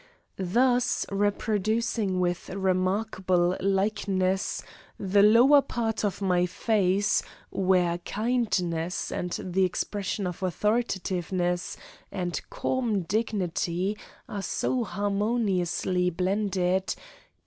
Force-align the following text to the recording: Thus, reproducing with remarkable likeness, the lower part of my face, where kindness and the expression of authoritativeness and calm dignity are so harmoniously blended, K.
Thus, 0.37 1.05
reproducing 1.11 2.19
with 2.19 2.49
remarkable 2.49 3.55
likeness, 3.59 4.63
the 4.99 5.21
lower 5.21 5.61
part 5.61 6.03
of 6.03 6.23
my 6.23 6.47
face, 6.47 7.21
where 7.51 7.99
kindness 7.99 9.11
and 9.11 9.29
the 9.39 9.63
expression 9.63 10.25
of 10.25 10.41
authoritativeness 10.41 11.77
and 12.11 12.41
calm 12.49 13.03
dignity 13.03 13.95
are 14.27 14.41
so 14.41 14.83
harmoniously 14.83 16.09
blended, 16.09 16.87
K. 16.87 17.01